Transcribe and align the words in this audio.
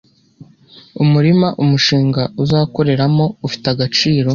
umurima 1.03 1.47
umushinga 1.63 2.21
uzakoreramo 2.43 3.25
ufite 3.47 3.65
agaciro 3.73 4.29